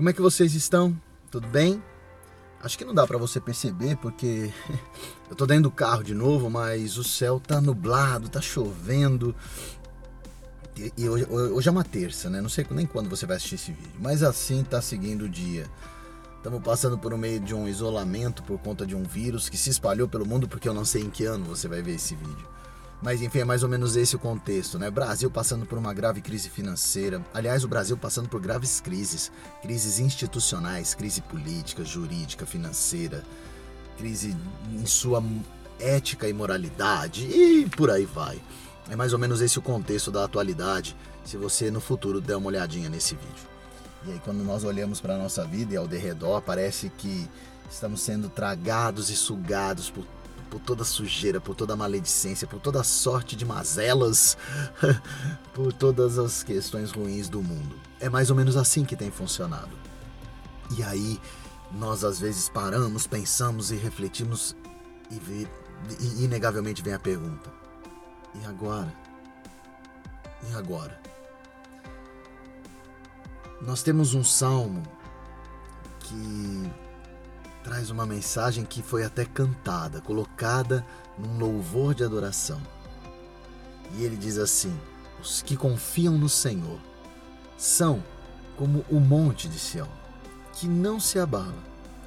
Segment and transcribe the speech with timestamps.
[0.00, 0.98] Como é que vocês estão?
[1.30, 1.82] Tudo bem?
[2.62, 4.50] Acho que não dá para você perceber porque
[5.28, 9.36] eu tô dentro do carro de novo, mas o céu tá nublado, tá chovendo.
[10.96, 12.40] E hoje, hoje é uma terça, né?
[12.40, 15.66] Não sei nem quando você vai assistir esse vídeo, mas assim tá seguindo o dia.
[16.38, 19.68] Estamos passando por um meio de um isolamento por conta de um vírus que se
[19.68, 22.48] espalhou pelo mundo, porque eu não sei em que ano você vai ver esse vídeo.
[23.02, 24.90] Mas enfim, é mais ou menos esse o contexto, né?
[24.90, 27.24] Brasil passando por uma grave crise financeira.
[27.32, 29.32] Aliás, o Brasil passando por graves crises,
[29.62, 33.24] crises institucionais, crise política, jurídica, financeira,
[33.96, 34.36] crise
[34.70, 35.22] em sua
[35.78, 38.38] ética e moralidade e por aí vai.
[38.90, 42.48] É mais ou menos esse o contexto da atualidade, se você no futuro der uma
[42.48, 43.48] olhadinha nesse vídeo.
[44.06, 47.26] E aí quando nós olhamos para a nossa vida e ao derredor, parece que
[47.70, 50.04] estamos sendo tragados e sugados por
[50.50, 54.36] por toda sujeira, por toda maledicência, por toda sorte de mazelas,
[55.54, 57.76] por todas as questões ruins do mundo.
[58.00, 59.70] É mais ou menos assim que tem funcionado.
[60.76, 61.20] E aí,
[61.72, 64.56] nós às vezes paramos, pensamos e refletimos
[65.10, 65.48] e, vê,
[66.00, 67.50] e inegavelmente vem a pergunta:
[68.34, 68.92] e agora?
[70.50, 71.00] E agora?
[73.60, 74.82] Nós temos um salmo
[76.00, 76.70] que
[77.62, 80.84] traz uma mensagem que foi até cantada, colocada
[81.18, 82.60] num louvor de adoração.
[83.96, 84.76] E ele diz assim:
[85.20, 86.78] Os que confiam no Senhor
[87.56, 88.02] são
[88.56, 89.88] como o monte de Sião,
[90.52, 91.54] que não se abala,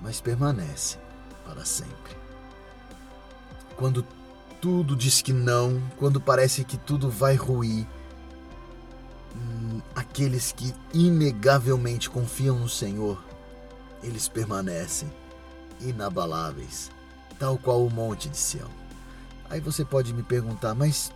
[0.00, 0.98] mas permanece
[1.44, 2.16] para sempre.
[3.76, 4.06] Quando
[4.60, 7.86] tudo diz que não, quando parece que tudo vai ruir,
[9.34, 13.22] hum, aqueles que inegavelmente confiam no Senhor,
[14.02, 15.10] eles permanecem
[15.80, 16.90] inabaláveis,
[17.38, 18.70] tal qual o monte de Sião.
[19.48, 21.12] Aí você pode me perguntar, mas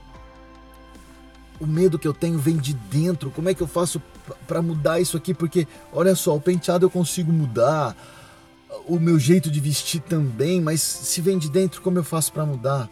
[1.60, 3.30] o medo que eu tenho vem de dentro.
[3.30, 4.00] Como é que eu faço
[4.46, 5.34] para mudar isso aqui?
[5.34, 7.96] Porque olha só, o penteado eu consigo mudar,
[8.86, 12.46] o meu jeito de vestir também, mas se vem de dentro, como eu faço para
[12.46, 12.88] mudar?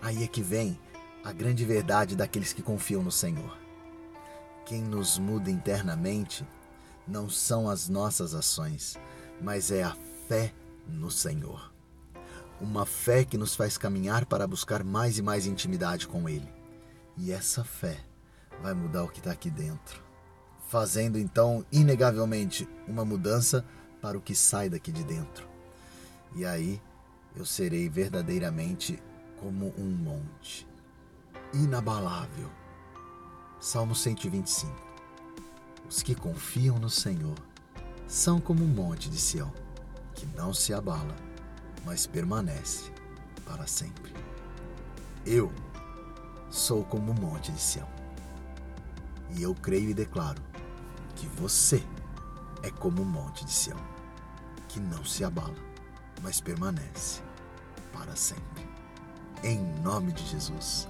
[0.00, 0.78] Aí é que vem
[1.24, 3.56] a grande verdade daqueles que confiam no Senhor.
[4.66, 6.44] Quem nos muda internamente
[7.06, 8.96] não são as nossas ações,
[9.40, 9.94] mas é a
[10.32, 10.50] fé
[10.88, 11.70] no Senhor.
[12.58, 16.50] Uma fé que nos faz caminhar para buscar mais e mais intimidade com Ele.
[17.18, 18.00] E essa fé
[18.62, 20.02] vai mudar o que está aqui dentro,
[20.70, 23.62] fazendo então, inegavelmente, uma mudança
[24.00, 25.46] para o que sai daqui de dentro.
[26.34, 26.80] E aí
[27.36, 28.98] eu serei verdadeiramente
[29.38, 30.66] como um monte,
[31.52, 32.50] inabalável.
[33.60, 34.72] Salmo 125.
[35.86, 37.36] Os que confiam no Senhor
[38.06, 39.52] são como um monte de Sião
[40.22, 41.16] que não se abala,
[41.84, 42.92] mas permanece
[43.44, 44.14] para sempre.
[45.26, 45.52] Eu
[46.48, 47.88] sou como o monte de Sião.
[49.30, 50.40] E eu creio e declaro
[51.16, 51.84] que você
[52.62, 53.78] é como o monte de Sião,
[54.68, 55.56] que não se abala,
[56.22, 57.20] mas permanece
[57.92, 58.64] para sempre.
[59.42, 60.86] Em nome de Jesus.